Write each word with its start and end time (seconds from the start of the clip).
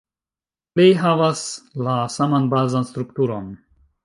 Plej 0.77 0.87
havas 1.01 1.43
la 1.89 1.99
saman 2.17 2.49
bazan 2.55 2.89
strukturon. 2.95 3.55